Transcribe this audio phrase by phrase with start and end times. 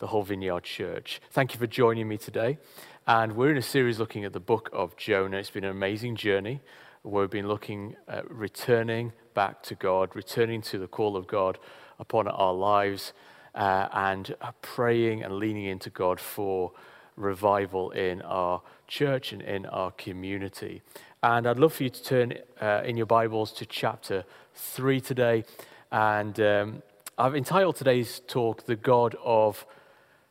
[0.00, 1.20] the Hull Vineyard Church.
[1.30, 2.58] Thank you for joining me today.
[3.06, 5.36] And we're in a series looking at the book of Jonah.
[5.36, 6.62] It's been an amazing journey.
[7.04, 11.60] We've been looking at returning back to God, returning to the call of God
[12.00, 13.12] upon our lives,
[13.54, 16.72] uh, and praying and leaning into God for
[17.14, 20.82] revival in our church and in our community.
[21.22, 24.24] And I'd love for you to turn uh, in your Bibles to chapter
[24.56, 25.44] 3 today.
[25.92, 26.82] And um,
[27.16, 29.64] I've entitled today's talk, The God of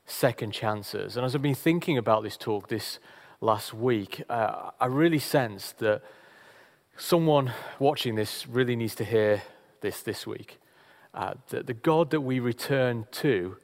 [0.05, 1.15] Second Chances.
[1.15, 2.99] And as I've been thinking about this talk this
[3.39, 6.01] last week, uh, I really sensed that
[6.99, 9.43] Someone watching this really needs to hear
[9.81, 10.57] this this week.
[11.13, 13.57] Uh, the God that we return to,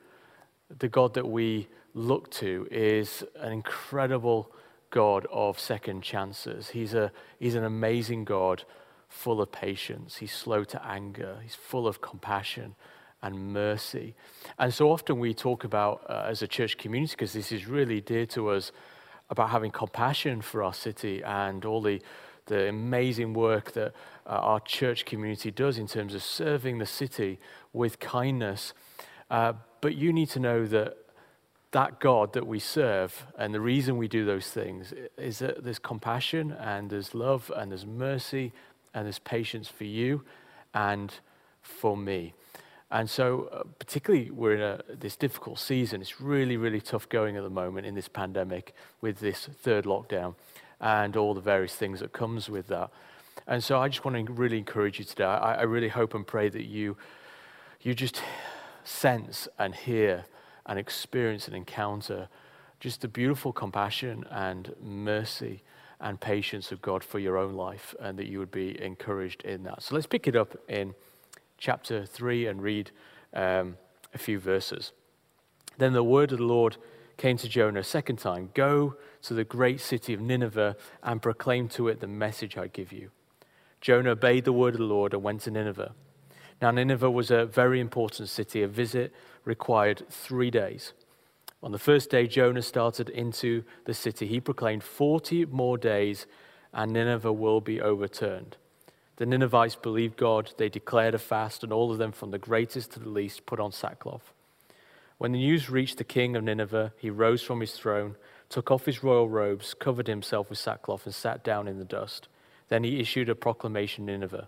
[0.70, 4.52] the God that we look to, is an incredible
[4.92, 6.70] God of second chances.
[6.70, 8.66] He's, a, he's an amazing God
[9.09, 10.17] full of patience.
[10.17, 11.39] He's slow to anger.
[11.42, 12.76] He's full of compassion
[13.23, 14.14] and mercy.
[14.59, 18.00] And so often we talk about, uh, as a church community, because this is really
[18.00, 18.72] dear to us,
[19.31, 22.00] about having compassion for our city and all the
[22.45, 23.94] the amazing work that
[24.25, 27.39] uh, our church community does in terms of serving the city
[27.72, 28.73] with kindness.
[29.30, 30.97] Uh, but you need to know that
[31.71, 35.80] that God that we serve and the reason we do those things is that there's
[35.80, 38.53] compassion and there's love and there's mercy
[38.94, 40.23] and there's patience for you
[40.75, 41.16] and
[41.64, 42.33] for me.
[42.91, 45.99] And so, uh, particularly, we're in a, this difficult season.
[45.99, 50.36] It's really, really tough going at the moment in this pandemic with this third lockdown
[50.80, 52.90] and all the various things that comes with that.
[53.48, 55.26] And so I just want to really encourage you today.
[55.26, 56.98] I, I really hope and pray that you,
[57.82, 58.22] you just
[58.84, 60.26] sense and hear
[60.66, 62.30] and experience and encounter
[62.80, 65.64] just the beautiful compassion and mercy
[66.02, 69.64] and patience of God for your own life, and that you would be encouraged in
[69.64, 69.82] that.
[69.82, 70.94] So let's pick it up in
[71.58, 72.92] chapter 3 and read
[73.33, 73.78] um,
[74.14, 74.92] a few verses.
[75.78, 76.76] Then the word of the Lord
[77.18, 81.68] came to Jonah a second time Go to the great city of Nineveh and proclaim
[81.70, 83.12] to it the message I give you.
[83.82, 85.94] Jonah obeyed the word of the Lord and went to Nineveh.
[86.62, 88.64] Now, Nineveh was a very important city.
[88.64, 89.14] A visit
[89.44, 90.94] required three days.
[91.62, 94.28] On the first day, Jonah started into the city.
[94.28, 96.26] He proclaimed 40 more days,
[96.74, 98.58] and Nineveh will be overturned.
[99.18, 100.54] The Ninevites believed God.
[100.58, 103.60] They declared a fast, and all of them, from the greatest to the least, put
[103.60, 104.33] on sackcloth.
[105.18, 108.16] When the news reached the king of Nineveh, he rose from his throne,
[108.50, 112.28] took off his royal robes, covered himself with sackcloth, and sat down in the dust.
[112.70, 114.48] Then he issued a proclamation in Nineveh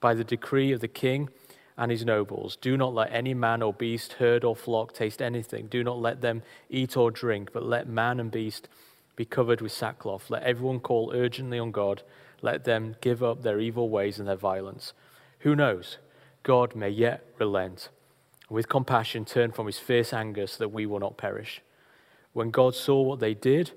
[0.00, 1.28] By the decree of the king
[1.76, 5.66] and his nobles, do not let any man or beast, herd or flock taste anything.
[5.66, 8.68] Do not let them eat or drink, but let man and beast
[9.16, 10.30] be covered with sackcloth.
[10.30, 12.02] Let everyone call urgently on God.
[12.42, 14.92] Let them give up their evil ways and their violence.
[15.40, 15.98] Who knows?
[16.42, 17.88] God may yet relent
[18.48, 21.62] with compassion turn from his fierce anger so that we will not perish.
[22.32, 23.72] When God saw what they did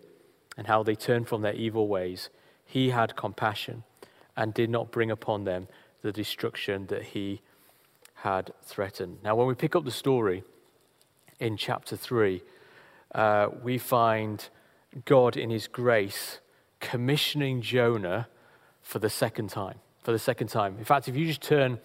[0.58, 2.30] and how they turned from their evil ways,
[2.66, 3.84] he had compassion
[4.36, 5.68] and did not bring upon them
[6.02, 7.42] the destruction that he
[8.16, 9.18] had threatened.
[9.24, 10.44] Now, when we pick up the story
[11.40, 12.42] in chapter 3,
[13.14, 14.48] uh, we find
[15.06, 16.40] God in his grace
[16.80, 18.28] commissioning Jonah
[18.82, 19.80] for the second time.
[20.04, 20.78] For the second time.
[20.78, 21.80] In fact, if you just turn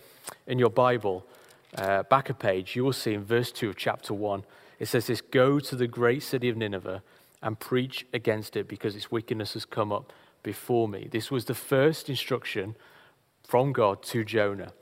[0.46, 1.26] in your Bible
[1.76, 4.44] uh, back a page, you will see in verse 2 of chapter 1,
[4.78, 7.02] it says this Go to the great city of Nineveh
[7.42, 11.08] and preach against it because its wickedness has come up before me.
[11.10, 12.76] This was the first instruction
[13.46, 14.72] from God to Jonah.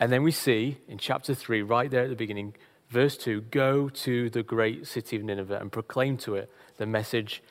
[0.00, 2.54] And then we see in chapter 3, right there at the beginning,
[2.90, 7.42] verse 2 Go to the great city of Nineveh and proclaim to it the message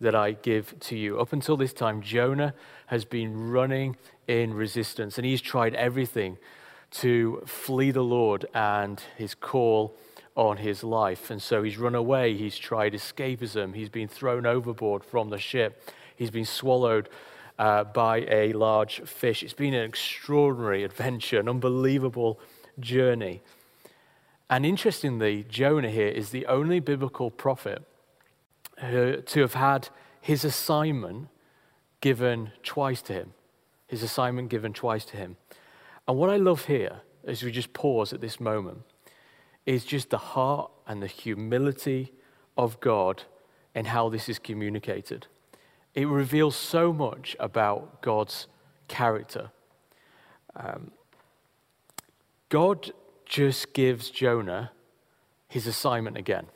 [0.00, 1.18] that I give to you.
[1.18, 2.54] Up until this time, Jonah
[2.86, 3.96] has been running
[4.28, 6.38] in resistance and he's tried everything
[6.90, 9.94] to flee the Lord and his call
[10.34, 11.30] on his life.
[11.30, 15.90] And so he's run away, he's tried escapism, he's been thrown overboard from the ship,
[16.16, 17.08] he's been swallowed
[17.58, 19.42] uh, by a large fish.
[19.42, 22.38] It's been an extraordinary adventure, an unbelievable
[22.78, 23.42] journey.
[24.48, 27.82] And interestingly, Jonah here is the only biblical prophet
[28.80, 29.88] to have had
[30.20, 31.28] his assignment
[32.00, 33.32] given twice to him.
[33.88, 35.36] His assignment given twice to him.
[36.08, 38.78] And what I love here, as we just pause at this moment,
[39.66, 42.14] is just the heart and the humility
[42.56, 43.24] of God
[43.74, 45.26] and how this is communicated.
[45.94, 48.46] It reveals so much about God's
[48.88, 49.50] character.
[50.56, 50.92] Um,
[52.48, 52.90] God
[53.26, 54.72] just gives Jonah
[55.46, 56.46] his assignment again.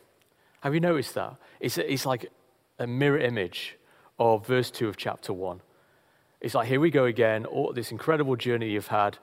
[0.63, 1.37] Have you noticed that?
[1.61, 2.31] It's, it's like
[2.79, 3.77] a mirror image
[4.19, 5.61] of verse 2 of chapter 1.
[6.41, 9.19] It's like, here we go again, all this incredible journey you've had,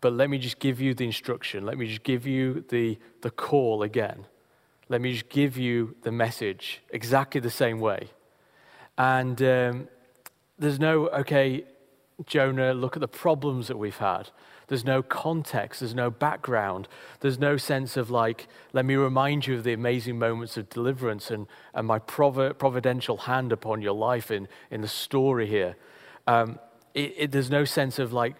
[0.00, 1.64] but let me just give you the instruction.
[1.64, 4.26] Let me just give you the, the call again.
[4.88, 8.08] Let me just give you the message exactly the same way.
[8.98, 9.88] And um,
[10.58, 11.64] there's no, okay,
[12.26, 14.30] Jonah, look at the problems that we've had.
[14.68, 16.88] There's no context, there's no background,
[17.20, 21.30] there's no sense of like, let me remind you of the amazing moments of deliverance
[21.30, 25.76] and, and my providential hand upon your life in, in the story here.
[26.26, 26.58] Um,
[26.94, 28.36] it, it, there's no sense of like,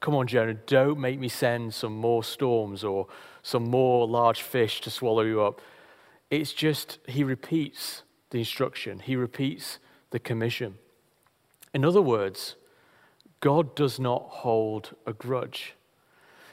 [0.00, 3.06] come on, Jonah, don't make me send some more storms or
[3.42, 5.60] some more large fish to swallow you up.
[6.30, 9.78] It's just, he repeats the instruction, he repeats
[10.10, 10.78] the commission.
[11.72, 12.56] In other words,
[13.40, 15.74] God does not hold a grudge.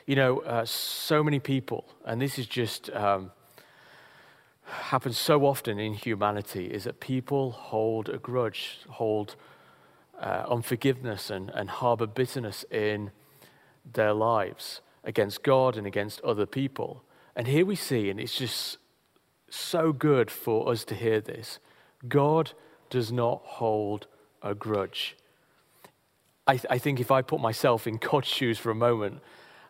[0.05, 3.31] You know, uh, so many people, and this is just um,
[4.65, 9.35] happens so often in humanity, is that people hold a grudge, hold
[10.19, 13.11] uh, unforgiveness, and, and harbor bitterness in
[13.93, 17.03] their lives against God and against other people.
[17.35, 18.77] And here we see, and it's just
[19.49, 21.59] so good for us to hear this
[22.07, 22.51] God
[22.89, 24.07] does not hold
[24.41, 25.15] a grudge.
[26.47, 29.21] I, th- I think if I put myself in God's shoes for a moment,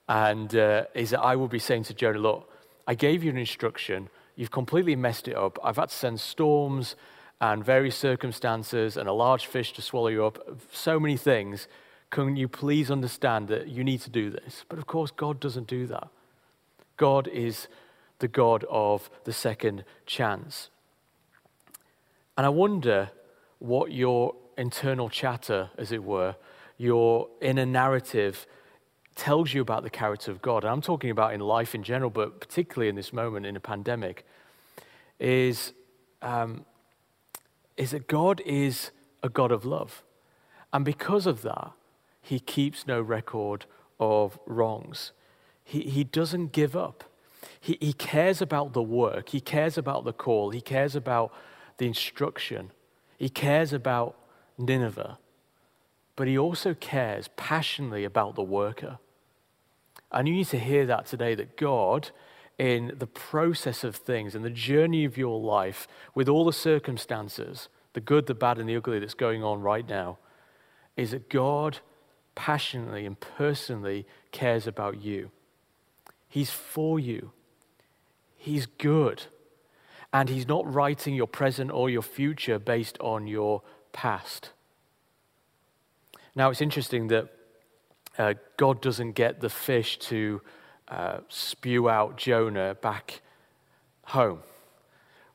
[0.08, 2.52] and uh, is that I would be saying to Jonah, look,
[2.88, 5.58] I gave you an instruction, you've completely messed it up.
[5.64, 6.96] I've had to send storms
[7.42, 10.38] and various circumstances and a large fish to swallow you up,
[10.72, 11.68] so many things.
[12.10, 14.64] Can you please understand that you need to do this?
[14.70, 16.08] But of course, God doesn't do that.
[16.98, 17.68] God is
[18.20, 20.70] the God of the second chance.
[22.38, 23.10] And I wonder
[23.60, 26.36] what your internal chatter, as it were,
[26.78, 28.46] your inner narrative
[29.16, 32.10] tells you about the character of God, and I'm talking about in life in general,
[32.10, 34.26] but particularly in this moment in a pandemic,
[35.20, 35.72] is,
[36.22, 36.66] um,
[37.78, 38.92] is that God is
[39.24, 40.04] a God of love.
[40.74, 41.72] And because of that,
[42.26, 43.66] he keeps no record
[44.00, 45.12] of wrongs.
[45.64, 47.04] He, he doesn't give up.
[47.60, 51.34] He, he cares about the work, he cares about the call, he cares about
[51.78, 52.72] the instruction,
[53.18, 54.16] he cares about
[54.58, 55.18] Nineveh
[56.16, 59.00] but he also cares passionately about the worker.
[60.12, 62.12] And you need to hear that today that God,
[62.58, 67.68] in the process of things, in the journey of your life, with all the circumstances,
[67.94, 70.18] the good, the bad, and the ugly that's going on right now,
[70.96, 71.80] is that God
[72.36, 75.32] passionately and personally cares about you.
[76.28, 77.32] He's for you,
[78.36, 79.24] He's good.
[80.14, 84.52] And He's not writing your present or your future based on your past.
[86.36, 87.30] Now, it's interesting that
[88.18, 90.42] uh, God doesn't get the fish to
[90.88, 93.22] uh, spew out Jonah back
[94.04, 94.40] home,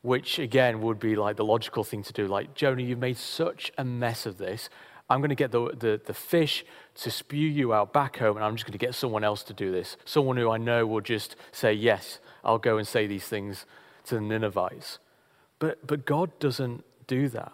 [0.02, 2.26] which again would be like the logical thing to do.
[2.26, 4.68] Like, Jonah, you've made such a mess of this.
[5.10, 6.64] I'm going to get the, the, the fish
[6.94, 9.52] to spew you out back home, and I'm just going to get someone else to
[9.52, 9.96] do this.
[10.04, 13.66] Someone who I know will just say, Yes, I'll go and say these things
[14.04, 14.98] to the Ninevites.
[15.58, 17.52] But, but God doesn't do that.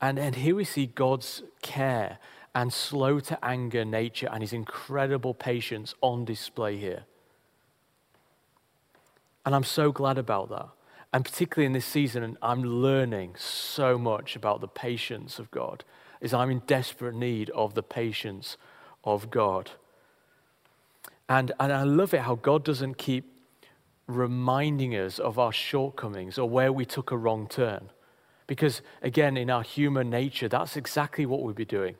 [0.00, 2.18] And, and here we see God's care
[2.54, 7.04] and slow to anger nature and his incredible patience on display here.
[9.44, 10.68] And I'm so glad about that.
[11.12, 15.84] And particularly in this season, I'm learning so much about the patience of God,
[16.20, 18.56] is I'm in desperate need of the patience
[19.04, 19.70] of God.
[21.28, 23.24] And, and I love it how God doesn't keep
[24.06, 27.90] reminding us of our shortcomings or where we took a wrong turn.
[28.46, 31.96] Because again, in our human nature, that's exactly what we'd be doing.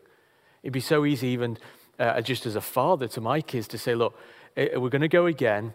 [0.62, 1.58] It'd be so easy, even
[1.98, 4.18] uh, just as a father to my kids, to say, Look,
[4.56, 5.74] eh, we're going to go again,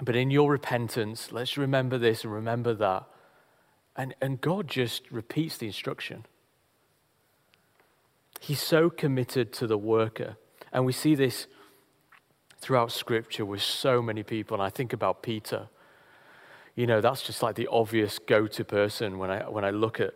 [0.00, 3.04] but in your repentance, let's remember this and remember that.
[3.94, 6.24] And, and God just repeats the instruction.
[8.42, 10.36] He's so committed to the worker.
[10.72, 11.46] And we see this
[12.58, 14.56] throughout Scripture with so many people.
[14.56, 15.68] And I think about Peter.
[16.74, 20.00] You know, that's just like the obvious go to person when I, when I look
[20.00, 20.14] at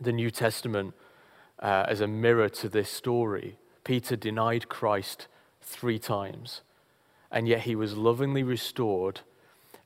[0.00, 0.94] the New Testament
[1.60, 3.56] uh, as a mirror to this story.
[3.84, 5.28] Peter denied Christ
[5.62, 6.62] three times,
[7.30, 9.20] and yet he was lovingly restored,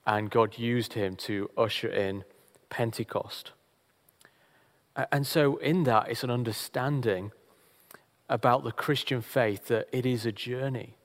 [0.07, 2.25] and God used him to usher in
[2.71, 3.53] Pentecost.
[4.97, 7.31] And so, in that, it's an understanding
[8.33, 10.97] about the Christian faith that it is a journey.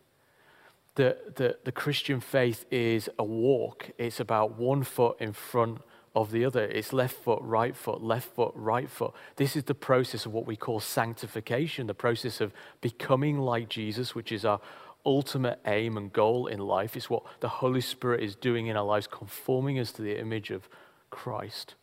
[0.95, 5.81] That the, the Christian faith is a walk, it's about one foot in front
[6.15, 6.63] of the other.
[6.63, 9.13] It's left foot, right foot, left foot, right foot.
[9.35, 14.15] This is the process of what we call sanctification, the process of becoming like Jesus,
[14.15, 14.61] which is our
[15.05, 16.95] ultimate aim and goal in life.
[16.95, 20.49] It's what the Holy Spirit is doing in our lives, conforming us to the image
[20.49, 20.69] of
[21.09, 21.75] Christ.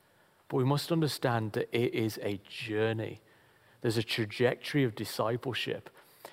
[0.48, 3.20] But we must understand that it is a journey.
[3.84, 5.90] There's a trajectory of discipleship.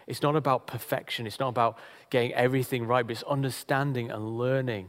[0.07, 1.77] It's not about perfection, it's not about
[2.09, 4.87] getting everything right, but it's understanding and learning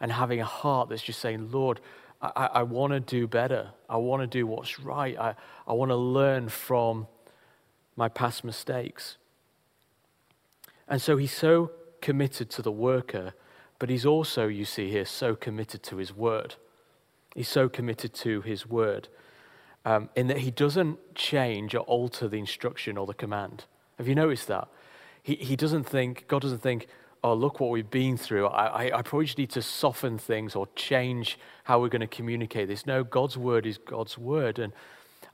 [0.00, 1.78] and having a heart that's just saying, Lord,
[2.20, 3.70] I, I want to do better.
[3.88, 5.16] I want to do what's right.
[5.16, 5.36] I,
[5.68, 7.06] I want to learn from
[7.94, 9.16] my past mistakes.
[10.88, 13.34] And so he's so committed to the worker,
[13.78, 16.56] but he's also, you see here, so committed to his word.
[17.36, 19.06] He's so committed to his word
[19.84, 23.64] um, in that he doesn't change or alter the instruction or the command.
[23.98, 24.68] Have you noticed that?
[25.22, 26.86] He, he doesn't think, God doesn't think,
[27.22, 28.46] oh, look what we've been through.
[28.46, 32.06] I, I, I probably just need to soften things or change how we're going to
[32.06, 32.86] communicate this.
[32.86, 34.58] No, God's word is God's word.
[34.58, 34.72] And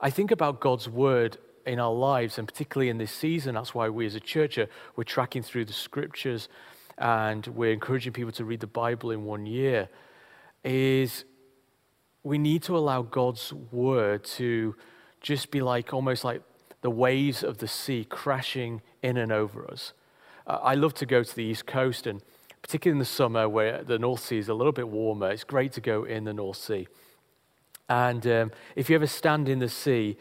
[0.01, 3.89] I think about God's word in our lives, and particularly in this season, that's why
[3.89, 6.47] we as a church are we're tracking through the scriptures
[6.97, 9.87] and we're encouraging people to read the Bible in one year,
[10.63, 11.25] is
[12.27, 14.75] we need to allow God's word to
[15.21, 16.41] just be like almost like
[16.81, 19.93] the waves of the sea crashing in and over us.
[20.45, 22.21] Uh, I love to go to the East Coast, and
[22.61, 25.71] particularly in the summer where the North Sea is a little bit warmer, it's great
[25.73, 26.87] to go in the North Sea.
[27.87, 30.17] And um, if you ever stand in the sea,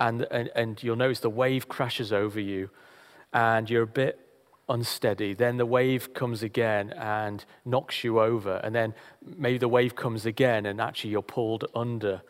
[0.00, 2.70] and, and, and you'll notice the wave crashes over you,
[3.34, 4.18] and you're a bit
[4.70, 5.34] unsteady.
[5.34, 8.56] Then the wave comes again and knocks you over.
[8.64, 8.94] And then
[9.36, 12.22] maybe the wave comes again and actually you're pulled under.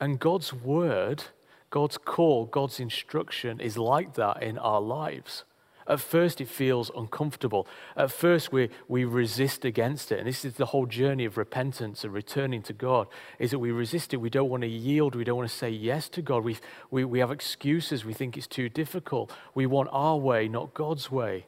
[0.00, 1.24] And God's word,
[1.70, 5.44] God's call, God's instruction is like that in our lives.
[5.88, 7.68] At first, it feels uncomfortable.
[7.96, 10.18] At first, we, we resist against it.
[10.18, 13.06] And this is the whole journey of repentance and returning to God,
[13.38, 14.16] is that we resist it.
[14.16, 15.14] We don't want to yield.
[15.14, 16.42] We don't want to say yes to God.
[16.42, 16.56] We,
[16.90, 18.04] we, we have excuses.
[18.04, 19.30] We think it's too difficult.
[19.54, 21.46] We want our way, not God's way.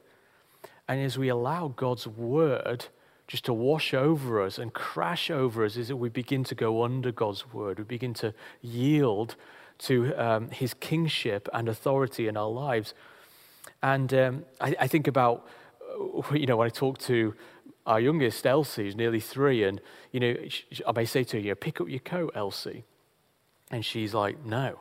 [0.89, 2.87] And as we allow God's word
[3.27, 6.83] just to wash over us and crash over us, is that we begin to go
[6.83, 7.79] under God's word.
[7.79, 9.37] We begin to yield
[9.81, 12.95] to um, his kingship and authority in our lives.
[13.83, 15.47] And um, I, I, think about,
[15.83, 17.35] uh, you know, when I talk to
[17.87, 19.81] our youngest, Elsie, who's nearly three, and,
[20.11, 20.35] you know,
[20.87, 22.85] I may say to her, you know, pick up your coat, Elsie.
[23.71, 24.81] And she's like, no.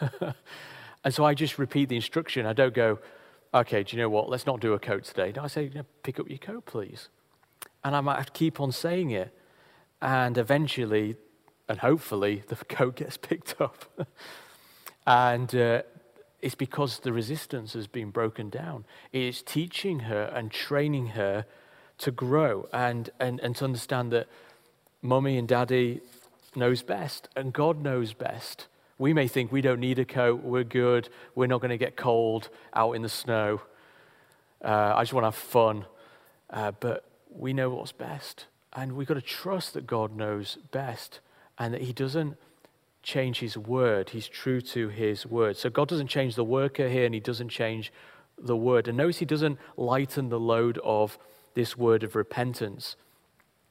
[1.04, 2.46] and so I just repeat the instruction.
[2.46, 2.98] I don't go,
[3.52, 4.28] okay, do you know what?
[4.28, 5.32] Let's not do a coat today.
[5.34, 5.70] No, I say,
[6.02, 7.08] pick up your coat, please.
[7.84, 9.34] And I might have to keep on saying it.
[10.02, 11.16] And eventually,
[11.68, 13.84] and hopefully, the coat gets picked up.
[15.06, 15.82] and uh,
[16.40, 18.84] it's because the resistance has been broken down.
[19.12, 21.44] It's teaching her and training her
[21.98, 24.26] to grow and, and, and to understand that
[25.02, 26.00] mummy and daddy
[26.56, 28.68] knows best and God knows best.
[29.00, 31.96] We may think we don't need a coat, we're good, we're not going to get
[31.96, 33.62] cold out in the snow.
[34.62, 35.86] Uh, I just want to have fun.
[36.50, 38.44] Uh, but we know what's best.
[38.74, 41.20] And we've got to trust that God knows best
[41.58, 42.36] and that He doesn't
[43.02, 44.10] change His word.
[44.10, 45.56] He's true to His word.
[45.56, 47.90] So God doesn't change the worker here and He doesn't change
[48.36, 48.86] the word.
[48.86, 51.18] And notice He doesn't lighten the load of
[51.54, 52.96] this word of repentance.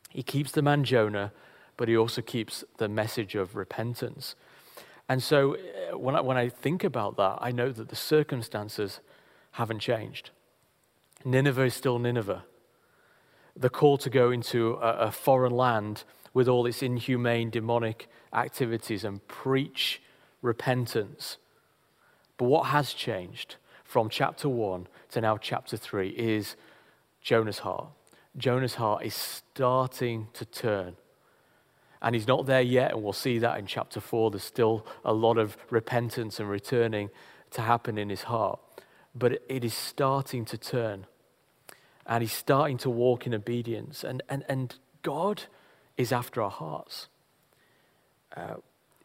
[0.10, 1.34] He keeps the man Jonah,
[1.78, 4.34] but He also keeps the message of repentance.
[5.10, 9.02] And so uh, when I, when I think about that, I know that the circumstances
[9.54, 10.30] haven't changed.
[11.26, 12.46] Nineveh is still Nineveh.
[13.58, 19.04] The call to go into a, a foreign land with all its inhumane, demonic activities
[19.04, 20.02] and preach
[20.44, 21.38] repentance.
[22.38, 26.56] But what has changed from chapter 1 to now chapter 3 is
[27.22, 27.88] Jonah's heart.
[28.38, 30.96] Jonah's heart is starting to turn.
[32.02, 34.32] And he's not there yet, and we'll see that in chapter 4.
[34.32, 37.10] There's still a lot of repentance and returning
[37.52, 38.60] to happen in his heart.
[39.14, 41.08] But it is starting to turn.
[42.06, 44.04] And he's starting to walk in obedience.
[44.04, 45.44] And, and, and God
[45.98, 47.08] is after our hearts.
[48.36, 48.56] Uh,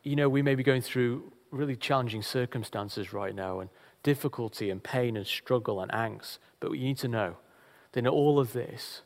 [0.05, 3.71] you know, we may be going through really challenging circumstances right now, and
[4.03, 6.39] difficulty and pain and struggle and angst.
[6.61, 7.37] But we need to know
[7.93, 9.03] that in all of this,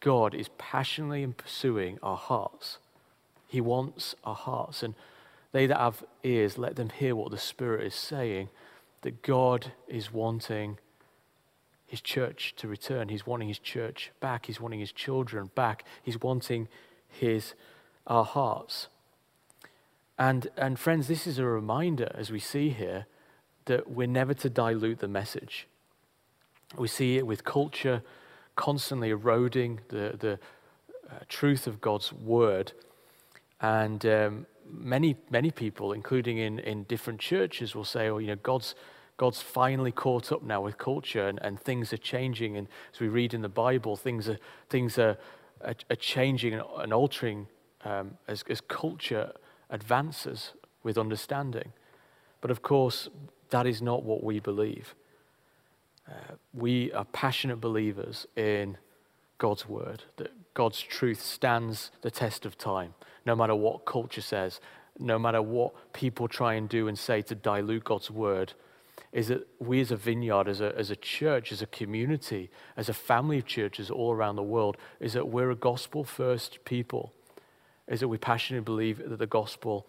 [0.00, 2.78] God is passionately pursuing our hearts
[3.54, 4.82] he wants our hearts.
[4.82, 4.94] And
[5.52, 8.48] they that have ears, let them hear what the Spirit is saying
[9.02, 10.78] that God is wanting
[11.86, 13.10] his church to return.
[13.10, 14.46] He's wanting his church back.
[14.46, 15.84] He's wanting his children back.
[16.02, 16.66] He's wanting
[17.08, 17.54] his
[18.08, 18.88] our hearts.
[20.18, 23.06] And, and friends, this is a reminder, as we see here,
[23.66, 25.68] that we're never to dilute the message.
[26.76, 28.02] We see it with culture
[28.56, 30.32] constantly eroding the, the
[31.08, 32.72] uh, truth of God's word.
[33.60, 38.36] And um, many, many people, including in, in different churches, will say, oh, you know,
[38.42, 38.74] God's,
[39.16, 42.56] God's finally caught up now with culture and, and things are changing.
[42.56, 45.16] And as we read in the Bible, things are, things are,
[45.62, 47.46] are, are changing and, altering
[47.84, 49.32] um, as, as culture
[49.70, 51.72] advances with understanding.
[52.40, 53.08] But of course,
[53.50, 54.94] that is not what we believe.
[56.08, 58.76] Uh, we are passionate believers in
[59.38, 62.94] God's word, that God's truth stands the test of time,
[63.26, 64.60] no matter what culture says,
[64.98, 68.54] no matter what people try and do and say to dilute God's word.
[69.12, 72.88] Is that we as a vineyard, as a, as a church, as a community, as
[72.88, 77.12] a family of churches all around the world, is that we're a gospel first people.
[77.86, 79.86] Is that we passionately believe that the gospel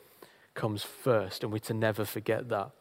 [0.53, 2.71] comes first, and we're to never forget that.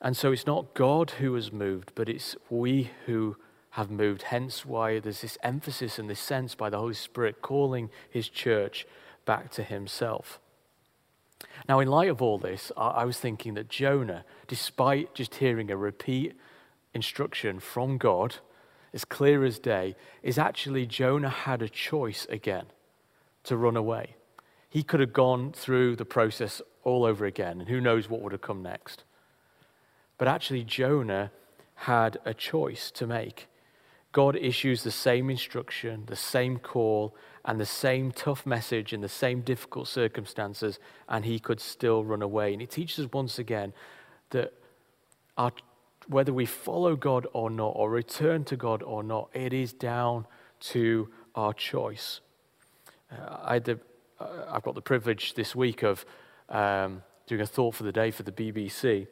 [0.00, 3.36] And so it's not God who has moved, but it's we who
[3.76, 4.22] have moved.
[4.22, 8.86] Hence, why there's this emphasis and this sense by the Holy Spirit calling his church
[9.26, 10.40] back to himself.
[11.68, 15.76] Now, in light of all this, I was thinking that Jonah, despite just hearing a
[15.76, 16.34] repeat
[16.94, 18.36] instruction from God,
[18.94, 22.64] as clear as day, is actually Jonah had a choice again
[23.44, 24.16] to run away.
[24.70, 28.32] He could have gone through the process all over again, and who knows what would
[28.32, 29.04] have come next.
[30.16, 31.30] But actually, Jonah
[31.74, 33.48] had a choice to make.
[34.16, 39.10] God issues the same instruction, the same call, and the same tough message in the
[39.10, 42.54] same difficult circumstances, and he could still run away.
[42.54, 43.74] And it teaches us once again
[44.30, 44.54] that
[45.36, 45.52] our,
[46.08, 50.24] whether we follow God or not, or return to God or not, it is down
[50.60, 52.20] to our choice.
[53.12, 53.78] Uh, I the,
[54.18, 56.06] uh, I've got the privilege this week of
[56.48, 59.08] um, doing a thought for the day for the BBC.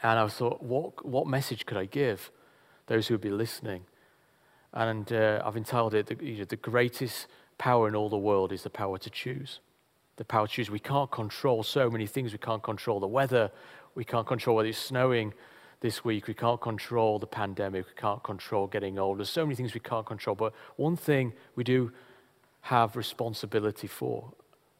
[0.00, 2.30] And I thought, what, what message could I give
[2.86, 3.82] those who would be listening?
[4.72, 8.52] And uh, I've entitled it, the, you know, the greatest power in all the world
[8.52, 9.60] is the power to choose.
[10.16, 10.70] The power to choose.
[10.70, 12.32] We can't control so many things.
[12.32, 13.50] We can't control the weather.
[13.94, 15.32] We can't control whether it's snowing
[15.80, 16.26] this week.
[16.26, 17.86] We can't control the pandemic.
[17.86, 19.18] We can't control getting old.
[19.18, 20.36] There's so many things we can't control.
[20.36, 21.92] But one thing we do
[22.62, 24.32] have responsibility for,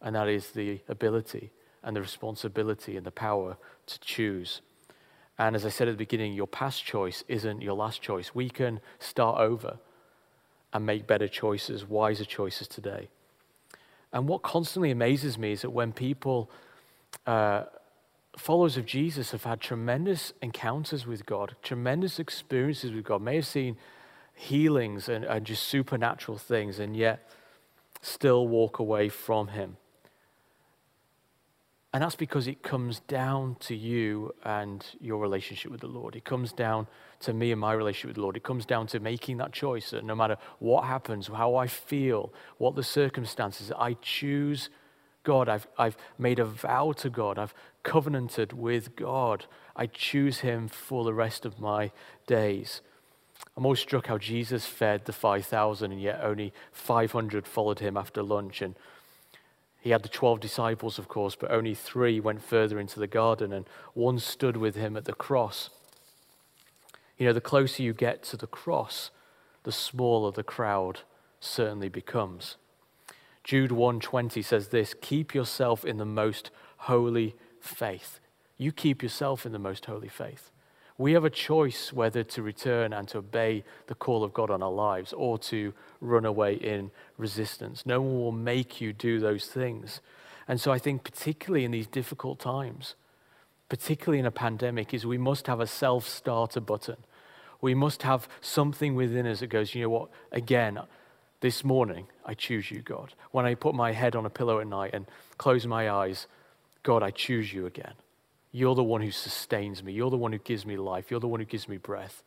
[0.02, 4.60] and that is the ability and the responsibility and the power to choose.
[5.38, 8.34] And as I said at the beginning, your past choice isn't your last choice.
[8.34, 9.78] We can start over
[10.72, 13.08] and make better choices, wiser choices today.
[14.12, 16.50] And what constantly amazes me is that when people,
[17.26, 17.64] uh,
[18.36, 23.46] followers of Jesus, have had tremendous encounters with God, tremendous experiences with God, may have
[23.46, 23.76] seen
[24.34, 27.28] healings and, and just supernatural things, and yet
[28.00, 29.76] still walk away from Him.
[31.92, 36.14] And that's because it comes down to you and your relationship with the Lord.
[36.14, 36.88] It comes down
[37.20, 38.36] to me and my relationship with the Lord.
[38.36, 42.32] It comes down to making that choice that no matter what happens, how I feel,
[42.58, 44.68] what the circumstances, I choose
[45.26, 45.48] God.
[45.48, 47.38] I've, I've made a vow to God.
[47.38, 49.46] I've covenanted with God.
[49.74, 51.92] I choose Him for the rest of my
[52.26, 52.80] days.
[53.56, 58.22] I'm always struck how Jesus fed the 5,000 and yet only 500 followed Him after
[58.22, 58.62] lunch.
[58.62, 58.74] And
[59.80, 63.52] he had the 12 disciples, of course, but only three went further into the garden,
[63.52, 65.70] and one stood with him at the cross.
[67.16, 69.10] You know, the closer you get to the cross,
[69.62, 71.00] the smaller the crowd
[71.40, 72.56] certainly becomes.
[73.44, 78.18] Jude 1:20 says this, "Keep yourself in the most holy faith."
[78.58, 80.50] You keep yourself in the most holy faith.
[80.98, 84.62] We have a choice whether to return and to obey the call of God on
[84.62, 87.84] our lives or to run away in resistance.
[87.84, 90.00] No one will make you do those things.
[90.48, 92.94] And so I think, particularly in these difficult times,
[93.68, 96.96] particularly in a pandemic, is we must have a self starter button.
[97.60, 100.78] We must have something within us that goes, you know what, again,
[101.40, 103.14] this morning, I choose you, God.
[103.30, 105.06] When I put my head on a pillow at night and
[105.36, 106.26] close my eyes,
[106.82, 107.92] God, I choose you again.
[108.56, 109.92] You're the one who sustains me.
[109.92, 111.10] You're the one who gives me life.
[111.10, 112.22] You're the one who gives me breath.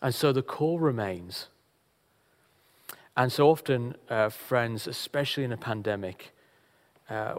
[0.00, 1.48] And so the call remains.
[3.16, 6.32] And so often, uh, friends, especially in a pandemic,
[7.10, 7.34] uh,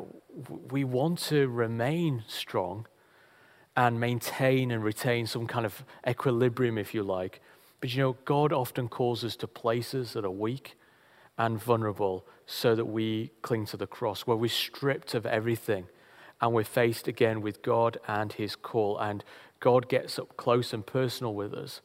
[0.70, 2.86] we want to remain strong
[3.78, 7.40] and maintain and retain some kind of equilibrium, if you like.
[7.80, 10.78] But you know, God often calls us to places that are weak
[11.38, 15.88] and vulnerable so that we cling to the cross, where we're stripped of everything
[16.42, 18.98] and we're faced again with God and His call.
[18.98, 19.24] And
[19.60, 21.82] God gets up close and personal with us.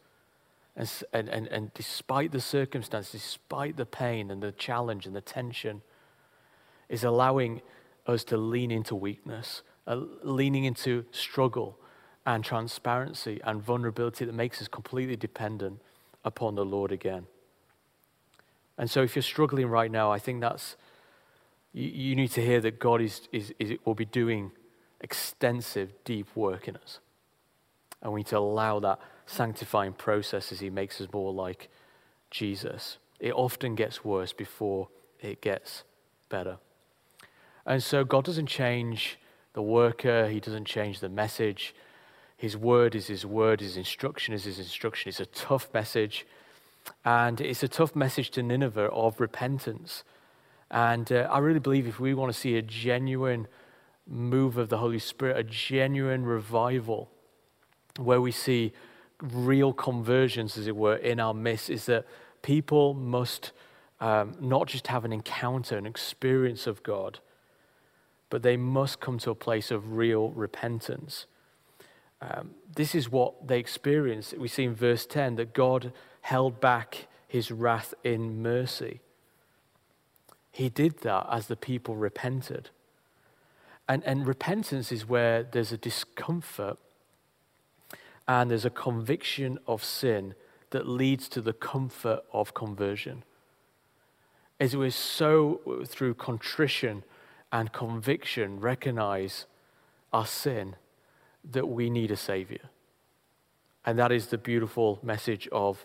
[0.77, 5.21] And, and, and, and despite the circumstances, despite the pain and the challenge and the
[5.21, 5.83] tension,
[6.89, 7.63] is allowing
[8.07, 11.79] us to lean into weakness, uh, leaning into struggle
[12.27, 15.81] and transparency and vulnerability that makes us completely dependent
[16.25, 17.27] upon the Lord again.
[18.77, 20.77] And so, if you're struggling right now, I think that's
[21.75, 24.53] you, need to hear that God is, is, is, will be doing
[25.01, 27.01] extensive, deep work in us.
[28.01, 31.69] And we need to allow that sanctifying process as He makes us more like
[32.31, 32.99] Jesus.
[33.19, 34.89] It often gets worse before
[35.21, 35.83] it gets
[36.29, 36.59] better.
[37.67, 39.19] And so God doesn't change
[39.55, 41.75] the worker, He doesn't change the message.
[42.37, 45.09] His word is His word, His instruction is His instruction.
[45.09, 46.25] It's a tough message.
[47.05, 50.05] And it's a tough message to Nineveh of repentance.
[50.75, 53.47] And uh, I really believe if we want to see a genuine
[54.09, 57.09] move of the Holy Spirit, a genuine revival,
[57.97, 58.73] where we see
[59.23, 62.05] real conversions, as it were, in our midst, is that
[62.43, 63.53] people must
[64.01, 67.21] um, not just have an encounter, an experience of God,
[68.29, 71.27] but they must come to a place of real repentance.
[72.21, 74.37] Um, this is what they experienced.
[74.37, 78.99] We see in verse 10 that God held back his wrath in mercy.
[80.55, 82.71] He did that as the people repented.
[83.89, 86.79] And, and repentance is where there's a discomfort
[88.29, 90.37] and there's a conviction of sin
[90.71, 93.25] that leads to the comfort of conversion.
[94.61, 97.03] As we so, through contrition
[97.51, 99.47] and conviction, recognize
[100.13, 100.77] our sin,
[101.51, 102.71] that we need a Savior.
[103.85, 105.85] And that is the beautiful message of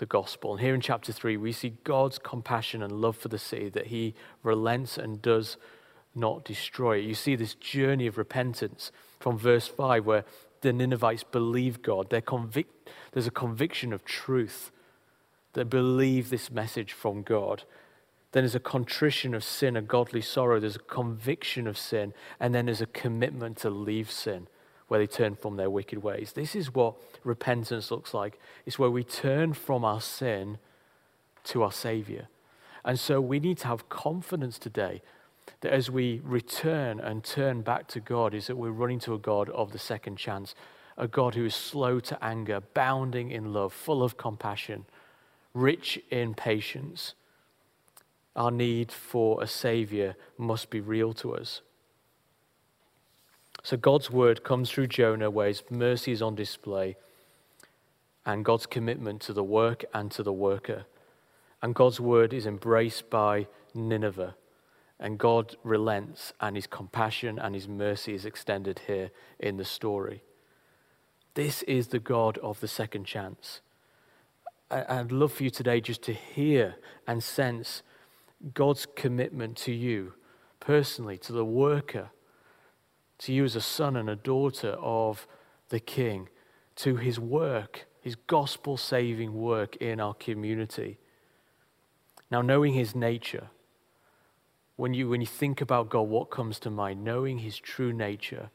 [0.00, 0.50] the gospel.
[0.52, 3.86] And here in chapter 3, we see God's compassion and love for the city, that
[3.86, 5.56] He relents and does
[6.14, 7.04] not destroy it.
[7.04, 10.24] You see this journey of repentance from verse 5, where
[10.62, 12.10] the Ninevites believe God.
[12.10, 14.72] There's a conviction of truth.
[15.52, 17.62] They believe this message from God.
[18.32, 20.60] Then there's a contrition of sin, a godly sorrow.
[20.60, 22.12] There's a conviction of sin.
[22.38, 24.48] And then there's a commitment to leave sin,
[24.90, 26.32] where they turn from their wicked ways.
[26.32, 28.40] This is what repentance looks like.
[28.66, 30.58] It's where we turn from our sin
[31.44, 32.26] to our Savior.
[32.84, 35.00] And so we need to have confidence today
[35.60, 39.18] that as we return and turn back to God, is that we're running to a
[39.18, 40.56] God of the second chance,
[40.98, 44.86] a God who is slow to anger, bounding in love, full of compassion,
[45.54, 47.14] rich in patience.
[48.34, 51.60] Our need for a Savior must be real to us.
[53.62, 56.96] So God's word comes through Jonah, where his mercy is on display,
[58.24, 60.84] and God's commitment to the work and to the worker.
[61.62, 64.34] And God's word is embraced by Nineveh
[65.00, 70.22] and God relents, and his compassion and his mercy is extended here in the story.
[71.34, 73.62] This is the God of the second chance.
[74.70, 77.82] I'd love for you today just to hear and sense
[78.52, 80.12] God's commitment to you
[80.60, 82.10] personally, to the worker,
[83.20, 85.26] to you as a son and a daughter of
[85.68, 86.28] the King,
[86.76, 90.98] to his work, his gospel saving work in our community.
[92.30, 93.48] Now, knowing his nature,
[94.76, 97.04] when you, when you think about God, what comes to mind?
[97.04, 98.50] Knowing his true nature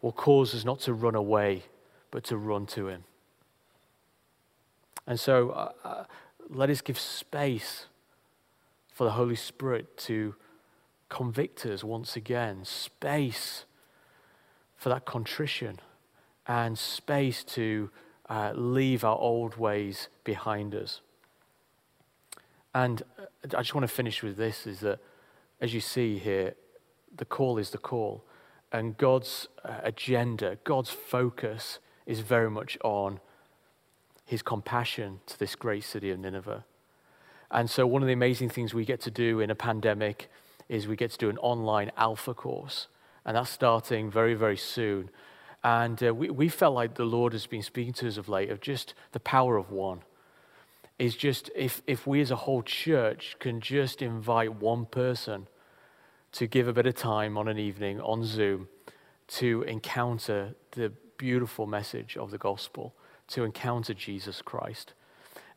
[0.00, 1.64] will cause us not to run away,
[2.10, 3.04] but to run to him.
[5.06, 6.04] And so uh, uh,
[6.48, 7.86] let us give space
[8.92, 10.36] for the Holy Spirit to
[11.10, 13.66] convict us once again, space
[14.76, 15.78] for that contrition,
[16.46, 17.90] and space to
[18.30, 21.02] uh, leave our old ways behind us.
[22.74, 25.00] And uh, I just want to finish with this is that,
[25.60, 26.54] as you see here,
[27.14, 28.24] the call is the call.
[28.72, 33.20] And God's uh, agenda, God's focus is very much on
[34.24, 36.64] his compassion to this great city of Nineveh.
[37.50, 40.30] And so, one of the amazing things we get to do in a pandemic
[40.70, 42.86] is we get to do an online alpha course.
[43.26, 45.10] And that's starting very, very soon.
[45.62, 48.50] And uh, we, we felt like the Lord has been speaking to us of late
[48.50, 50.02] of just the power of one
[50.98, 55.48] is just if, if we as a whole church can just invite one person
[56.32, 58.68] to give a bit of time on an evening on Zoom
[59.26, 62.94] to encounter the beautiful message of the gospel,
[63.28, 64.92] to encounter Jesus Christ.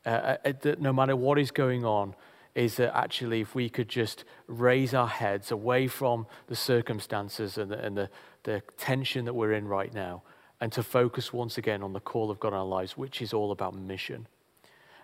[0.06, 2.15] Uh, uh, uh no matter what is going on,
[2.56, 7.72] is that actually if we could just raise our heads away from the circumstances and
[7.72, 8.10] the, and the,
[8.44, 10.22] the tension that we're in right now,
[10.62, 13.34] and to focus once again on the call of God in our lives, which is
[13.34, 14.28] all about mission.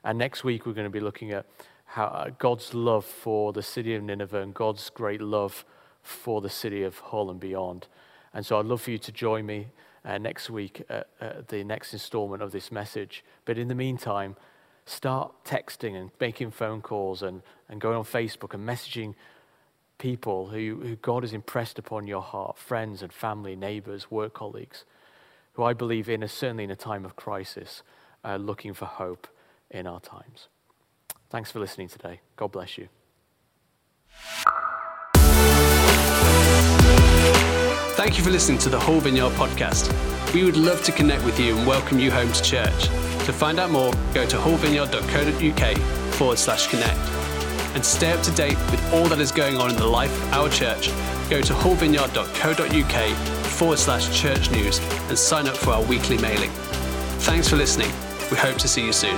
[0.03, 1.45] And next week, we're going to be looking at
[1.83, 5.65] how, uh, God's love for the city of Nineveh and God's great love
[6.01, 7.87] for the city of Hull and beyond.
[8.33, 9.67] And so I'd love for you to join me
[10.05, 13.25] uh, next week at, at the next installment of this message.
[13.43, 14.35] But in the meantime,
[14.89, 19.13] start texting and making phone calls and, and going on Facebook and messaging
[19.99, 24.85] people who, who God has impressed upon your heart friends and family, neighbors, work colleagues,
[25.53, 27.83] who I believe in, a, certainly in a time of crisis,
[28.25, 29.27] uh, looking for hope
[29.69, 30.47] in our times.
[31.29, 32.21] Thanks for listening today.
[32.35, 32.89] God bless you.
[37.95, 39.93] Thank you for listening to the Hull Vineyard podcast.
[40.33, 43.08] We would love to connect with you and welcome you home to church.
[43.29, 45.77] To find out more, go to hullvineyard.co.uk
[46.15, 46.97] forward slash connect.
[47.75, 50.33] And stay up to date with all that is going on in the life of
[50.33, 50.87] our church,
[51.29, 53.15] go to hullvineyard.co.uk
[53.45, 56.49] forward slash church news and sign up for our weekly mailing.
[57.19, 57.91] Thanks for listening.
[58.31, 59.15] We hope to see you soon.